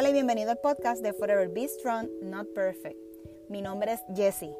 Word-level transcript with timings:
Hola 0.00 0.08
y 0.08 0.12
bienvenido 0.14 0.50
al 0.50 0.56
podcast 0.56 1.02
de 1.02 1.12
Forever 1.12 1.50
Be 1.50 1.68
Strong, 1.68 2.08
Not 2.22 2.54
Perfect. 2.54 2.96
Mi 3.50 3.60
nombre 3.60 3.92
es 3.92 4.00
Jessie. 4.16 4.56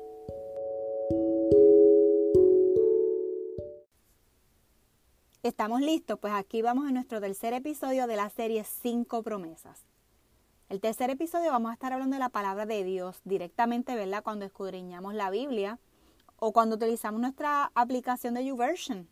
¿Estamos 5.42 5.80
listos? 5.80 6.18
Pues 6.18 6.34
aquí 6.34 6.60
vamos 6.60 6.86
en 6.88 6.92
nuestro 6.92 7.22
tercer 7.22 7.54
episodio 7.54 8.06
de 8.06 8.16
la 8.16 8.28
serie 8.28 8.64
Cinco 8.64 9.22
promesas. 9.22 9.86
El 10.68 10.82
tercer 10.82 11.08
episodio 11.08 11.52
vamos 11.52 11.70
a 11.70 11.72
estar 11.72 11.94
hablando 11.94 12.16
de 12.16 12.20
la 12.20 12.28
palabra 12.28 12.66
de 12.66 12.84
Dios 12.84 13.22
directamente, 13.24 13.94
¿verdad? 13.94 14.22
Cuando 14.22 14.44
escudriñamos 14.44 15.14
la 15.14 15.30
Biblia 15.30 15.78
o 16.36 16.52
cuando 16.52 16.76
utilizamos 16.76 17.18
nuestra 17.18 17.72
aplicación 17.74 18.34
de 18.34 18.44
YouVersion. 18.44 19.08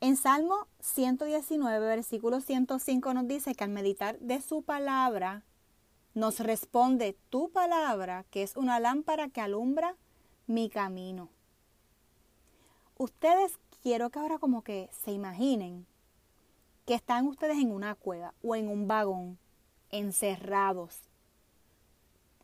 En 0.00 0.16
Salmo 0.16 0.68
119, 0.78 1.84
versículo 1.84 2.40
105 2.40 3.14
nos 3.14 3.26
dice 3.26 3.56
que 3.56 3.64
al 3.64 3.70
meditar 3.70 4.16
de 4.20 4.40
su 4.40 4.62
palabra, 4.62 5.42
nos 6.14 6.38
responde 6.38 7.16
tu 7.30 7.50
palabra, 7.50 8.24
que 8.30 8.44
es 8.44 8.56
una 8.56 8.78
lámpara 8.78 9.28
que 9.28 9.40
alumbra 9.40 9.96
mi 10.46 10.70
camino. 10.70 11.30
Ustedes 12.96 13.58
quiero 13.82 14.10
que 14.10 14.20
ahora 14.20 14.38
como 14.38 14.62
que 14.62 14.88
se 14.92 15.10
imaginen 15.10 15.84
que 16.86 16.94
están 16.94 17.26
ustedes 17.26 17.58
en 17.58 17.72
una 17.72 17.96
cueva 17.96 18.34
o 18.42 18.54
en 18.54 18.68
un 18.68 18.86
vagón, 18.86 19.36
encerrados. 19.90 21.00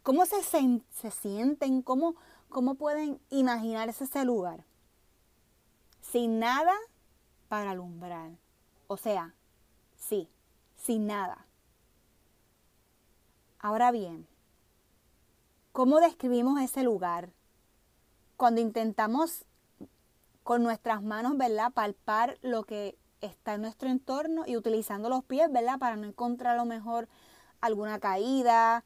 ¿Cómo 0.03 0.27
se, 0.27 0.43
se 0.43 1.11
sienten? 1.13 1.83
¿Cómo, 1.83 2.17
¿Cómo 2.49 2.75
pueden 2.75 3.21
imaginarse 3.31 4.05
ese 4.05 4.25
lugar? 4.25 4.65
Sin 6.01 6.41
nada 6.41 6.75
para 7.55 7.71
alumbrar. 7.71 8.33
O 8.89 8.97
sea, 8.97 9.33
sí, 9.97 10.29
sin 10.75 11.07
nada. 11.07 11.47
Ahora 13.61 13.93
bien, 13.93 14.27
¿cómo 15.71 16.01
describimos 16.01 16.61
ese 16.61 16.83
lugar? 16.83 17.31
Cuando 18.37 18.61
intentamos 18.61 19.45
con 20.43 20.65
nuestras 20.65 21.01
manos, 21.05 21.37
¿verdad? 21.37 21.73
Palpar 21.73 22.39
lo 22.43 22.65
que 22.65 22.99
está 23.21 23.55
en 23.55 23.63
nuestro 23.63 23.89
entorno 23.89 24.43
y 24.49 24.57
utilizando 24.57 25.09
los 25.09 25.23
pies, 25.23 25.49
¿verdad? 25.53 25.79
Para 25.79 25.95
no 25.95 26.09
encontrar 26.09 26.55
a 26.55 26.57
lo 26.57 26.65
mejor 26.65 27.09
alguna 27.61 28.01
caída 28.01 28.85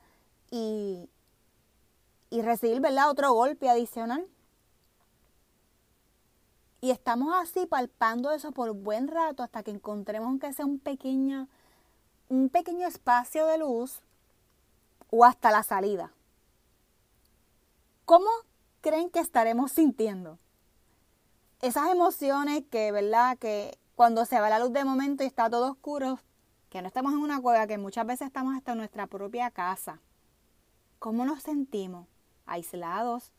y, 0.50 1.08
y 2.28 2.42
recibir, 2.42 2.82
¿verdad? 2.82 3.08
Otro 3.08 3.32
golpe 3.32 3.70
adicional. 3.70 4.28
Y 6.80 6.90
estamos 6.90 7.34
así 7.34 7.66
palpando 7.66 8.30
eso 8.30 8.52
por 8.52 8.72
buen 8.72 9.08
rato 9.08 9.42
hasta 9.42 9.62
que 9.62 9.72
encontremos 9.72 10.28
aunque 10.28 10.52
sea 10.52 10.64
un 10.64 10.78
pequeño, 10.78 11.48
un 12.28 12.48
pequeño 12.48 12.86
espacio 12.86 13.46
de 13.46 13.58
luz 13.58 14.00
o 15.10 15.24
hasta 15.24 15.50
la 15.50 15.62
salida. 15.62 16.12
¿Cómo 18.04 18.30
creen 18.80 19.10
que 19.10 19.18
estaremos 19.18 19.72
sintiendo? 19.72 20.38
Esas 21.60 21.90
emociones 21.90 22.62
que, 22.70 22.92
¿verdad? 22.92 23.36
Que 23.38 23.76
cuando 23.96 24.24
se 24.24 24.38
va 24.40 24.48
la 24.48 24.60
luz 24.60 24.72
de 24.72 24.84
momento 24.84 25.24
y 25.24 25.26
está 25.26 25.50
todo 25.50 25.72
oscuro, 25.72 26.20
que 26.70 26.80
no 26.80 26.86
estamos 26.86 27.12
en 27.12 27.18
una 27.18 27.40
cueva, 27.40 27.66
que 27.66 27.78
muchas 27.78 28.06
veces 28.06 28.28
estamos 28.28 28.56
hasta 28.56 28.72
en 28.72 28.78
nuestra 28.78 29.08
propia 29.08 29.50
casa. 29.50 30.00
¿Cómo 31.00 31.24
nos 31.24 31.42
sentimos? 31.42 32.06
Aislados, 32.46 33.32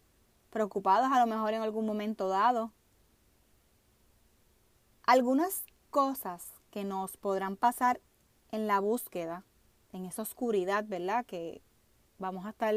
preocupados 0.50 1.12
a 1.12 1.20
lo 1.20 1.28
mejor 1.28 1.54
en 1.54 1.62
algún 1.62 1.86
momento 1.86 2.28
dado, 2.28 2.74
algunas 5.10 5.64
cosas 5.90 6.54
que 6.70 6.84
nos 6.84 7.18
podrán 7.18 7.56
pasar 7.56 8.00
en 8.52 8.68
la 8.68 8.80
búsqueda, 8.80 9.44
en 9.92 10.06
esa 10.06 10.22
oscuridad, 10.22 10.86
¿verdad? 10.88 11.26
Que 11.26 11.64
vamos 12.20 12.46
a 12.46 12.52
estar 12.52 12.76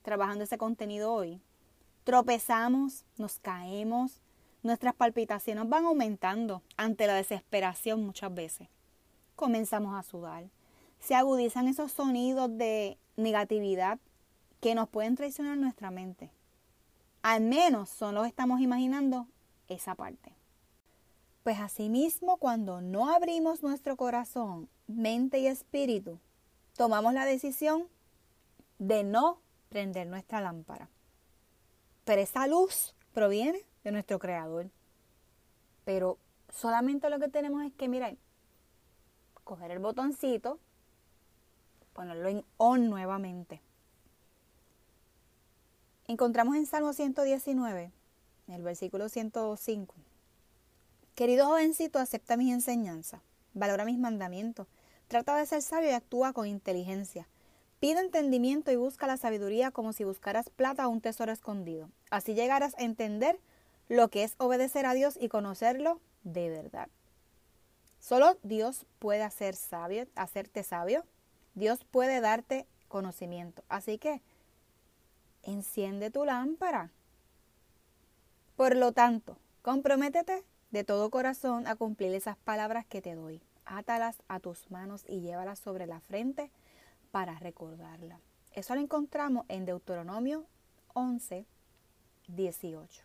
trabajando 0.00 0.44
ese 0.44 0.56
contenido 0.56 1.12
hoy. 1.12 1.42
Tropezamos, 2.04 3.04
nos 3.18 3.38
caemos, 3.38 4.22
nuestras 4.62 4.94
palpitaciones 4.94 5.68
van 5.68 5.84
aumentando 5.84 6.62
ante 6.78 7.06
la 7.06 7.16
desesperación 7.16 8.02
muchas 8.02 8.32
veces. 8.32 8.68
Comenzamos 9.36 9.94
a 9.94 10.02
sudar. 10.02 10.48
Se 11.00 11.14
agudizan 11.14 11.68
esos 11.68 11.92
sonidos 11.92 12.56
de 12.56 12.96
negatividad 13.18 13.98
que 14.62 14.74
nos 14.74 14.88
pueden 14.88 15.16
traicionar 15.16 15.58
nuestra 15.58 15.90
mente. 15.90 16.30
Al 17.20 17.42
menos 17.42 17.90
solo 17.90 18.24
estamos 18.24 18.62
imaginando 18.62 19.26
esa 19.70 19.94
parte. 19.94 20.32
Pues 21.42 21.58
asimismo, 21.58 22.36
cuando 22.36 22.80
no 22.82 23.10
abrimos 23.10 23.62
nuestro 23.62 23.96
corazón, 23.96 24.68
mente 24.86 25.38
y 25.38 25.46
espíritu, 25.46 26.18
tomamos 26.76 27.14
la 27.14 27.24
decisión 27.24 27.88
de 28.78 29.04
no 29.04 29.38
prender 29.70 30.06
nuestra 30.06 30.40
lámpara. 30.40 30.88
Pero 32.04 32.20
esa 32.20 32.46
luz 32.46 32.94
proviene 33.14 33.60
de 33.84 33.92
nuestro 33.92 34.18
creador. 34.18 34.70
Pero 35.84 36.18
solamente 36.50 37.08
lo 37.08 37.18
que 37.18 37.28
tenemos 37.28 37.64
es 37.64 37.72
que, 37.72 37.88
mirar, 37.88 38.16
coger 39.44 39.70
el 39.70 39.78
botoncito, 39.78 40.58
ponerlo 41.94 42.28
en 42.28 42.44
on 42.58 42.90
nuevamente. 42.90 43.62
Encontramos 46.06 46.56
en 46.56 46.66
Salmo 46.66 46.92
119 46.92 47.92
el 48.52 48.62
versículo 48.62 49.08
105. 49.08 49.94
Querido 51.14 51.46
jovencito, 51.46 51.98
acepta 51.98 52.36
mis 52.36 52.52
enseñanzas, 52.52 53.20
valora 53.52 53.84
mis 53.84 53.98
mandamientos, 53.98 54.66
trata 55.08 55.36
de 55.36 55.46
ser 55.46 55.62
sabio 55.62 55.90
y 55.90 55.92
actúa 55.92 56.32
con 56.32 56.46
inteligencia. 56.46 57.28
Pide 57.78 58.00
entendimiento 58.00 58.70
y 58.70 58.76
busca 58.76 59.06
la 59.06 59.16
sabiduría 59.16 59.70
como 59.70 59.92
si 59.92 60.04
buscaras 60.04 60.50
plata 60.50 60.86
o 60.86 60.90
un 60.90 61.00
tesoro 61.00 61.32
escondido. 61.32 61.90
Así 62.10 62.34
llegarás 62.34 62.74
a 62.78 62.82
entender 62.82 63.40
lo 63.88 64.08
que 64.08 64.22
es 64.24 64.34
obedecer 64.38 64.86
a 64.86 64.94
Dios 64.94 65.18
y 65.20 65.28
conocerlo 65.28 66.00
de 66.22 66.50
verdad. 66.50 66.88
Solo 67.98 68.38
Dios 68.42 68.86
puede 68.98 69.28
sabio, 69.54 70.06
hacerte 70.14 70.62
sabio. 70.62 71.04
Dios 71.54 71.84
puede 71.84 72.20
darte 72.20 72.66
conocimiento. 72.88 73.62
Así 73.68 73.98
que 73.98 74.22
enciende 75.42 76.10
tu 76.10 76.24
lámpara 76.24 76.92
por 78.60 78.76
lo 78.76 78.92
tanto, 78.92 79.38
comprométete 79.62 80.44
de 80.70 80.84
todo 80.84 81.08
corazón 81.08 81.66
a 81.66 81.76
cumplir 81.76 82.12
esas 82.12 82.36
palabras 82.36 82.84
que 82.84 83.00
te 83.00 83.14
doy. 83.14 83.40
Átalas 83.64 84.20
a 84.28 84.38
tus 84.38 84.70
manos 84.70 85.02
y 85.08 85.22
llévalas 85.22 85.58
sobre 85.58 85.86
la 85.86 86.00
frente 86.00 86.50
para 87.10 87.38
recordarla. 87.38 88.20
Eso 88.52 88.74
lo 88.74 88.82
encontramos 88.82 89.46
en 89.48 89.64
Deuteronomio 89.64 90.44
11, 90.92 91.46
18. 92.28 93.02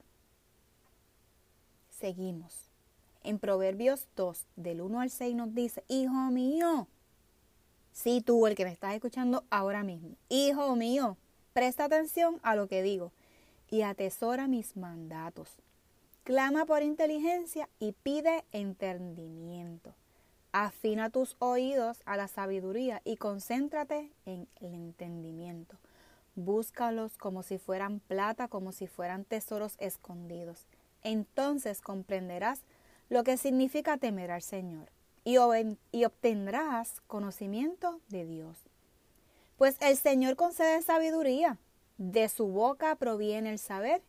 Seguimos. 1.89 2.69
En 3.23 3.39
Proverbios 3.39 4.09
2, 4.17 4.45
del 4.57 4.81
1 4.81 4.99
al 4.99 5.09
6 5.09 5.35
nos 5.37 5.55
dice, 5.55 5.85
Hijo 5.87 6.31
mío, 6.31 6.89
si 7.93 8.19
tú, 8.19 8.45
el 8.45 8.55
que 8.55 8.65
me 8.65 8.73
estás 8.73 8.93
escuchando 8.93 9.45
ahora 9.49 9.85
mismo, 9.85 10.17
Hijo 10.27 10.75
mío, 10.75 11.15
presta 11.53 11.85
atención 11.85 12.41
a 12.43 12.57
lo 12.57 12.67
que 12.67 12.83
digo 12.83 13.13
y 13.69 13.81
atesora 13.81 14.47
mis 14.47 14.77
mandatos. 14.77 15.57
Clama 16.23 16.65
por 16.65 16.81
inteligencia 16.81 17.69
y 17.79 17.91
pide 17.91 18.45
entendimiento. 18.51 19.93
Afina 20.51 21.09
tus 21.09 21.35
oídos 21.39 22.01
a 22.05 22.17
la 22.17 22.27
sabiduría 22.27 23.01
y 23.03 23.17
concéntrate 23.17 24.11
en 24.25 24.47
el 24.61 24.73
entendimiento. 24.73 25.77
Búscalos 26.35 27.17
como 27.17 27.43
si 27.43 27.57
fueran 27.57 27.99
plata, 27.99 28.47
como 28.47 28.71
si 28.71 28.87
fueran 28.87 29.25
tesoros 29.25 29.75
escondidos. 29.79 30.65
Entonces 31.03 31.81
comprenderás 31.81 32.61
lo 33.09 33.23
que 33.23 33.37
significa 33.37 33.97
temer 33.97 34.31
al 34.31 34.41
Señor 34.41 34.89
y, 35.23 35.35
y 35.91 36.05
obtendrás 36.05 37.01
conocimiento 37.01 37.99
de 38.09 38.25
Dios. 38.25 38.57
Pues 39.57 39.77
el 39.79 39.95
Señor 39.95 40.35
concede 40.35 40.81
sabiduría 40.81 41.57
de 41.97 42.27
su 42.29 42.47
boca 42.47 42.95
proviene 42.95 43.51
el 43.51 43.59
saber 43.59 44.01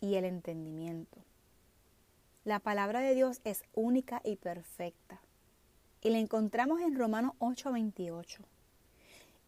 y 0.00 0.14
el 0.14 0.24
entendimiento. 0.24 1.18
La 2.44 2.58
palabra 2.60 3.00
de 3.00 3.14
Dios 3.14 3.40
es 3.44 3.62
única 3.72 4.20
y 4.24 4.36
perfecta. 4.36 5.20
Y 6.02 6.10
la 6.10 6.18
encontramos 6.18 6.80
en 6.80 6.94
Romanos 6.94 7.32
8:28. 7.38 8.44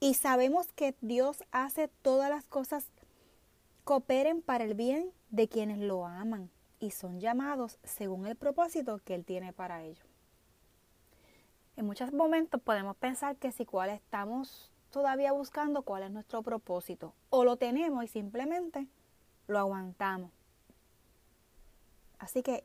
Y 0.00 0.14
sabemos 0.14 0.72
que 0.72 0.94
Dios 1.00 1.44
hace 1.50 1.88
todas 1.88 2.30
las 2.30 2.46
cosas 2.46 2.90
cooperen 3.84 4.42
para 4.42 4.64
el 4.64 4.74
bien 4.74 5.12
de 5.30 5.48
quienes 5.48 5.78
lo 5.78 6.06
aman 6.06 6.50
y 6.80 6.90
son 6.90 7.20
llamados 7.20 7.78
según 7.84 8.26
el 8.26 8.36
propósito 8.36 9.00
que 9.04 9.14
Él 9.14 9.24
tiene 9.24 9.52
para 9.52 9.84
ellos. 9.84 10.06
En 11.76 11.86
muchos 11.86 12.12
momentos 12.12 12.60
podemos 12.60 12.96
pensar 12.96 13.36
que 13.36 13.52
si 13.52 13.66
cual 13.66 13.90
estamos 13.90 14.70
todavía 14.96 15.30
buscando 15.30 15.82
cuál 15.82 16.04
es 16.04 16.10
nuestro 16.10 16.42
propósito. 16.42 17.12
O 17.28 17.44
lo 17.44 17.58
tenemos 17.58 18.02
y 18.02 18.08
simplemente 18.08 18.88
lo 19.46 19.58
aguantamos. 19.58 20.30
Así 22.18 22.42
que 22.42 22.64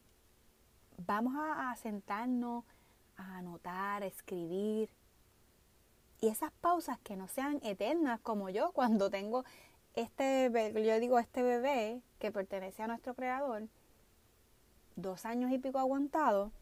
vamos 0.97 1.33
a, 1.37 1.75
sentarnos, 1.75 2.63
a 3.17 3.39
anotar, 3.39 4.03
a 4.03 4.05
escribir. 4.05 4.89
Y 6.21 6.29
esas 6.29 6.53
pausas 6.61 6.99
que 6.99 7.17
no 7.17 7.27
sean 7.27 7.59
eternas 7.63 8.21
como 8.21 8.49
yo 8.49 8.71
cuando 8.71 9.09
tengo 9.09 9.43
este, 9.95 10.49
yo 10.85 10.99
digo 11.01 11.19
este 11.19 11.43
bebé 11.43 12.01
que 12.17 12.31
pertenece 12.31 12.81
a 12.81 12.87
nuestro 12.87 13.13
creador, 13.13 13.67
dos 14.95 15.25
años 15.25 15.51
y 15.51 15.57
pico 15.57 15.79
aguantado, 15.79 16.53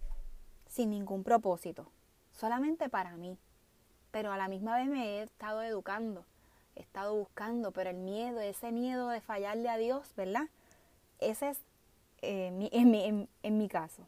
sin 0.68 0.90
ningún 0.90 1.24
propósito, 1.24 1.92
solamente 2.32 2.90
para 2.90 3.18
mí. 3.18 3.38
Pero 4.12 4.32
a 4.32 4.38
la 4.38 4.48
misma 4.48 4.76
vez 4.78 4.88
me 4.88 5.20
he 5.20 5.24
estado 5.24 5.62
educando, 5.62 6.26
he 6.76 6.82
estado 6.82 7.16
buscando, 7.16 7.72
pero 7.72 7.90
el 7.90 7.98
miedo, 7.98 8.40
ese 8.42 8.72
miedo 8.72 9.10
de 9.10 9.22
fallarle 9.22 9.70
a 9.70 9.78
Dios, 9.78 10.14
¿verdad? 10.16 10.48
Ese 11.20 11.50
es 11.50 11.58
eh, 12.22 12.70
en, 12.72 13.58
mi 13.58 13.68
caso. 13.70 14.04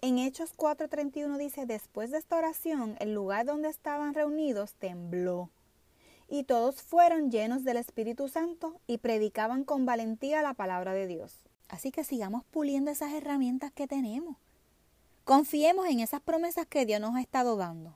En 0.00 0.18
Hechos 0.18 0.54
4:31 0.56 1.38
dice, 1.38 1.66
después 1.66 2.10
de 2.10 2.18
esta 2.18 2.36
oración, 2.36 2.96
el 3.00 3.14
lugar 3.14 3.46
donde 3.46 3.68
estaban 3.68 4.14
reunidos 4.14 4.74
tembló, 4.74 5.48
y 6.28 6.44
todos 6.44 6.82
fueron 6.82 7.30
llenos 7.30 7.64
del 7.64 7.76
Espíritu 7.76 8.28
Santo 8.28 8.80
y 8.86 8.98
predicaban 8.98 9.64
con 9.64 9.86
valentía 9.86 10.42
la 10.42 10.54
palabra 10.54 10.92
de 10.92 11.06
Dios. 11.06 11.40
Así 11.68 11.90
que 11.90 12.04
sigamos 12.04 12.44
puliendo 12.44 12.90
esas 12.90 13.12
herramientas 13.12 13.72
que 13.72 13.86
tenemos. 13.86 14.36
Confiemos 15.24 15.86
en 15.86 16.00
esas 16.00 16.20
promesas 16.20 16.66
que 16.66 16.84
Dios 16.84 17.00
nos 17.00 17.14
ha 17.16 17.20
estado 17.20 17.56
dando. 17.56 17.94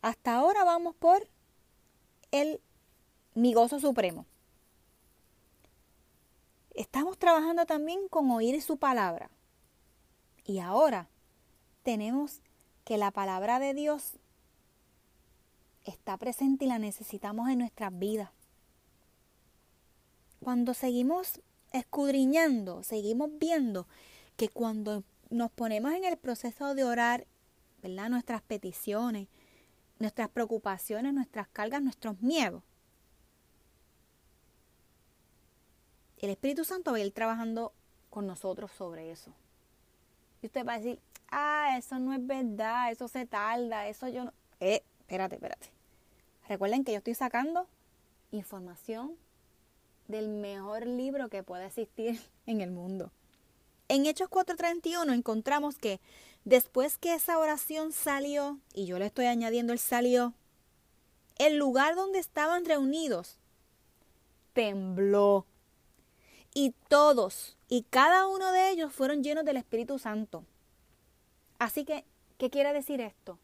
Hasta 0.00 0.34
ahora 0.34 0.64
vamos 0.64 0.94
por 0.94 1.28
el 2.30 2.60
mi 3.34 3.52
gozo 3.52 3.78
supremo. 3.78 4.24
Estamos 6.74 7.18
trabajando 7.18 7.66
también 7.66 8.08
con 8.08 8.30
oír 8.30 8.60
su 8.62 8.78
palabra. 8.78 9.30
Y 10.46 10.60
ahora 10.60 11.08
tenemos 11.82 12.40
que 12.84 12.96
la 12.96 13.10
palabra 13.10 13.58
de 13.58 13.74
Dios 13.74 14.14
está 15.84 16.16
presente 16.16 16.64
y 16.64 16.68
la 16.68 16.78
necesitamos 16.78 17.50
en 17.50 17.58
nuestras 17.58 17.96
vidas. 17.98 18.30
Cuando 20.42 20.72
seguimos 20.72 21.40
escudriñando, 21.72 22.82
seguimos 22.82 23.28
viendo 23.38 23.86
que 24.36 24.48
cuando 24.48 25.04
nos 25.30 25.50
ponemos 25.50 25.92
en 25.92 26.04
el 26.04 26.16
proceso 26.16 26.74
de 26.74 26.84
orar, 26.84 27.26
¿verdad? 27.82 28.10
Nuestras 28.10 28.42
peticiones, 28.42 29.28
nuestras 29.98 30.28
preocupaciones, 30.28 31.14
nuestras 31.14 31.48
cargas, 31.48 31.82
nuestros 31.82 32.20
miedos. 32.20 32.62
El 36.18 36.30
Espíritu 36.30 36.64
Santo 36.64 36.90
va 36.90 36.98
a 36.98 37.00
ir 37.00 37.12
trabajando 37.12 37.72
con 38.10 38.26
nosotros 38.26 38.70
sobre 38.72 39.10
eso. 39.10 39.32
Y 40.42 40.46
usted 40.46 40.66
va 40.66 40.74
a 40.74 40.78
decir, 40.78 41.00
ah, 41.30 41.76
eso 41.78 41.98
no 41.98 42.12
es 42.12 42.26
verdad, 42.26 42.90
eso 42.90 43.08
se 43.08 43.26
tarda, 43.26 43.88
eso 43.88 44.08
yo 44.08 44.24
no... 44.24 44.32
Eh, 44.58 44.82
espérate, 45.00 45.36
espérate. 45.36 45.70
Recuerden 46.48 46.84
que 46.84 46.92
yo 46.92 46.98
estoy 46.98 47.14
sacando 47.14 47.68
información 48.32 49.16
del 50.08 50.28
mejor 50.28 50.86
libro 50.86 51.28
que 51.28 51.42
puede 51.42 51.66
existir 51.66 52.20
en 52.46 52.60
el 52.60 52.70
mundo. 52.70 53.12
En 53.90 54.06
Hechos 54.06 54.28
4:31 54.28 55.12
encontramos 55.12 55.76
que 55.76 56.00
después 56.44 56.96
que 56.96 57.12
esa 57.12 57.40
oración 57.40 57.90
salió, 57.90 58.60
y 58.72 58.86
yo 58.86 59.00
le 59.00 59.06
estoy 59.06 59.26
añadiendo 59.26 59.72
el 59.72 59.80
salió, 59.80 60.32
el 61.38 61.56
lugar 61.56 61.96
donde 61.96 62.20
estaban 62.20 62.64
reunidos 62.64 63.36
tembló. 64.52 65.44
Y 66.54 66.72
todos 66.86 67.56
y 67.68 67.82
cada 67.82 68.28
uno 68.28 68.52
de 68.52 68.70
ellos 68.70 68.92
fueron 68.92 69.24
llenos 69.24 69.44
del 69.44 69.56
Espíritu 69.56 69.98
Santo. 69.98 70.44
Así 71.58 71.84
que, 71.84 72.04
¿qué 72.38 72.48
quiere 72.48 72.72
decir 72.72 73.00
esto? 73.00 73.40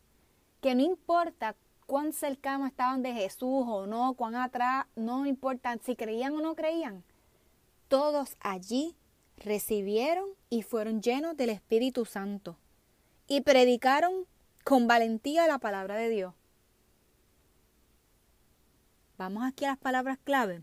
Que 0.60 0.76
no 0.76 0.82
importa 0.82 1.56
cuán 1.88 2.12
cercanos 2.12 2.68
estaban 2.68 3.02
de 3.02 3.12
Jesús 3.14 3.64
o 3.66 3.88
no, 3.88 4.14
cuán 4.14 4.36
atrás, 4.36 4.86
no 4.94 5.26
importa 5.26 5.76
si 5.84 5.96
creían 5.96 6.36
o 6.36 6.40
no 6.40 6.54
creían. 6.54 7.02
Todos 7.88 8.36
allí 8.38 8.94
recibieron 9.36 10.28
y 10.50 10.62
fueron 10.62 11.02
llenos 11.02 11.36
del 11.36 11.50
Espíritu 11.50 12.04
Santo 12.04 12.56
y 13.26 13.40
predicaron 13.40 14.26
con 14.64 14.86
valentía 14.86 15.46
la 15.46 15.58
palabra 15.58 15.96
de 15.96 16.08
Dios. 16.08 16.34
Vamos 19.18 19.44
aquí 19.44 19.64
a 19.64 19.68
las 19.68 19.78
palabras 19.78 20.18
clave. 20.22 20.62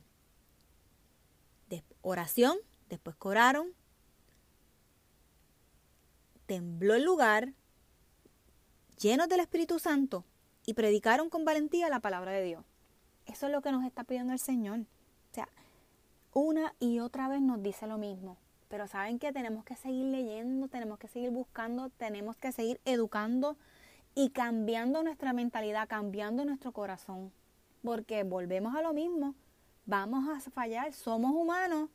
De 1.70 1.84
oración, 2.02 2.58
después 2.90 3.16
coraron, 3.16 3.74
tembló 6.46 6.94
el 6.94 7.04
lugar, 7.04 7.54
llenos 9.00 9.28
del 9.28 9.40
Espíritu 9.40 9.80
Santo, 9.80 10.25
y 10.66 10.74
predicaron 10.74 11.30
con 11.30 11.46
valentía 11.46 11.90
la 11.90 12.00
palabra 12.00 12.31
de 12.31 12.44
Dios. 12.44 12.66
Eso 13.25 13.48
es 13.48 13.52
lo 13.52 13.62
que 13.62 13.72
nos 13.72 13.86
está 13.86 14.04
pidiendo 14.04 14.34
el 14.34 14.40
Señor. 14.40 14.80
O 14.80 15.34
sea, 15.34 15.50
una 16.34 16.75
y 16.80 17.00
otra 17.00 17.28
vez 17.28 17.42
nos 17.42 17.62
dice 17.62 17.88
lo 17.88 17.98
mismo. 17.98 18.38
Pero 18.74 18.88
saben 18.88 19.20
que 19.20 19.31
tenemos 19.31 19.64
que 19.64 19.75
seguir 19.75 20.06
leyendo, 20.08 20.68
tenemos 20.68 20.98
que 20.98 21.08
seguir 21.08 21.30
buscando, 21.30 21.92
tenemos 21.92 22.36
que 22.38 22.52
seguir 22.52 22.81
educando 22.86 23.56
y 24.16 24.31
cambiando 24.31 25.04
nuestra 25.04 25.31
mentalidad, 25.31 25.88
cambiando 25.88 26.44
nuestro 26.44 26.72
corazón. 26.72 27.31
Porque 27.84 28.24
volvemos 28.24 28.75
a 28.75 28.81
lo 28.81 28.92
mismo. 28.92 29.36
Vamos 29.86 30.28
a 30.28 30.40
fallar, 30.50 30.92
somos 30.92 31.36
humanos 31.36 31.92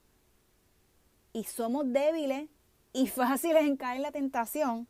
y 1.32 1.42
somos 1.42 1.92
débiles 1.92 2.48
y 2.92 3.06
fáciles 3.08 3.64
en 3.64 3.76
caer 3.76 3.96
en 3.96 4.02
la 4.02 4.12
tentación. 4.12 4.86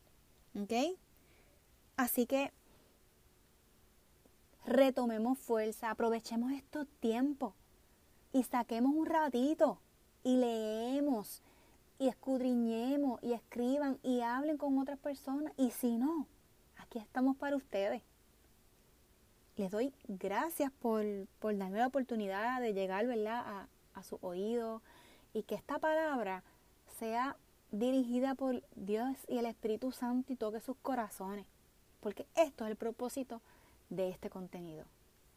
¿Ok? 0.61 0.99
Así 1.97 2.27
que 2.27 2.53
retomemos 4.67 5.39
fuerza, 5.39 5.91
aprovechemos 5.91 6.53
estos 6.53 6.87
tiempos 7.01 7.55
y 8.35 8.43
saquemos 8.43 8.95
un 8.95 9.07
ratito 9.07 9.81
y 10.23 10.37
leemos 10.37 11.43
y 11.99 12.09
escudriñemos 12.09 13.23
y 13.23 13.33
escriban 13.33 13.99
y 14.03 14.21
hablen 14.21 14.57
con 14.57 14.79
otras 14.79 14.99
personas 14.99 15.53
y 15.57 15.71
si 15.71 15.99
no, 15.99 16.27
aquí 16.77 16.99
estamos 16.99 17.37
para 17.37 17.57
ustedes. 17.57 18.03
Les 19.57 19.71
doy 19.71 19.93
gracias 20.07 20.71
por, 20.71 21.05
por 21.41 21.57
darme 21.57 21.79
la 21.79 21.89
oportunidad 21.89 22.61
de 22.61 22.73
llegar 22.73 23.07
¿verdad? 23.07 23.43
A, 23.45 23.69
a 23.95 24.03
su 24.05 24.19
oído 24.21 24.83
y 25.33 25.43
que 25.43 25.57
esta 25.57 25.79
palabra 25.79 26.45
sea 26.99 27.37
dirigida 27.71 28.35
por 28.35 28.63
Dios 28.77 29.17
y 29.27 29.39
el 29.39 29.47
Espíritu 29.47 29.93
Santo 29.93 30.33
y 30.33 30.37
toque 30.37 30.61
sus 30.61 30.77
corazones, 30.79 31.47
porque 32.01 32.27
esto 32.35 32.65
es 32.65 32.71
el 32.71 32.77
propósito 32.77 33.43
de 33.91 34.09
este 34.09 34.31
contenido. 34.31 34.85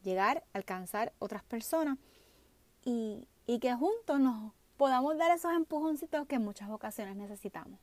Llegar, 0.04 0.44
alcanzar 0.54 1.14
otras 1.20 1.44
personas 1.44 1.98
y, 2.86 3.28
y 3.46 3.60
que 3.60 3.74
juntos 3.74 4.20
nos 4.20 4.54
podamos 4.82 5.16
dar 5.16 5.30
esos 5.30 5.54
empujoncitos 5.54 6.26
que 6.26 6.38
en 6.38 6.44
muchas 6.44 6.72
ocasiones 6.72 7.16
necesitamos. 7.16 7.80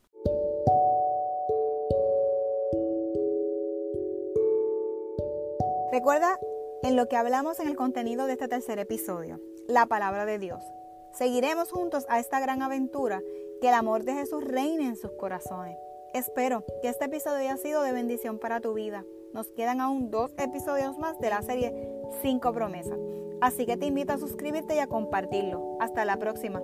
Recuerda 5.92 6.36
en 6.82 6.96
lo 6.96 7.06
que 7.06 7.14
hablamos 7.14 7.60
en 7.60 7.68
el 7.68 7.76
contenido 7.76 8.26
de 8.26 8.32
este 8.32 8.48
tercer 8.48 8.80
episodio, 8.80 9.40
la 9.68 9.86
palabra 9.86 10.26
de 10.26 10.40
Dios. 10.40 10.64
Seguiremos 11.12 11.70
juntos 11.70 12.04
a 12.08 12.18
esta 12.18 12.40
gran 12.40 12.62
aventura, 12.62 13.22
que 13.60 13.68
el 13.68 13.74
amor 13.74 14.02
de 14.02 14.14
Jesús 14.14 14.42
reine 14.42 14.86
en 14.86 14.96
sus 14.96 15.12
corazones. 15.12 15.78
Espero 16.14 16.64
que 16.82 16.88
este 16.88 17.04
episodio 17.04 17.38
haya 17.38 17.58
sido 17.58 17.82
de 17.82 17.92
bendición 17.92 18.40
para 18.40 18.60
tu 18.60 18.74
vida. 18.74 19.04
Nos 19.32 19.52
quedan 19.52 19.80
aún 19.80 20.10
dos 20.10 20.34
episodios 20.36 20.98
más 20.98 21.16
de 21.20 21.30
la 21.30 21.42
serie 21.42 21.92
5 22.22 22.52
promesas. 22.52 22.98
Así 23.40 23.66
que 23.66 23.76
te 23.76 23.86
invito 23.86 24.12
a 24.12 24.18
suscribirte 24.18 24.74
y 24.74 24.78
a 24.80 24.88
compartirlo. 24.88 25.76
Hasta 25.78 26.04
la 26.04 26.16
próxima. 26.16 26.60